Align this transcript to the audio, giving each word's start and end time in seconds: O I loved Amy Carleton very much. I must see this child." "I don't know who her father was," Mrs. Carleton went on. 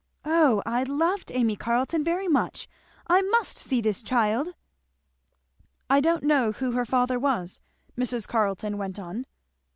O 0.25 0.63
I 0.65 0.81
loved 0.81 1.31
Amy 1.31 1.55
Carleton 1.55 2.03
very 2.03 2.27
much. 2.27 2.67
I 3.05 3.21
must 3.21 3.55
see 3.59 3.81
this 3.81 4.01
child." 4.01 4.55
"I 5.91 5.99
don't 6.01 6.23
know 6.23 6.53
who 6.53 6.71
her 6.71 6.87
father 6.87 7.19
was," 7.19 7.59
Mrs. 7.95 8.27
Carleton 8.27 8.79
went 8.79 8.97
on. 8.97 9.27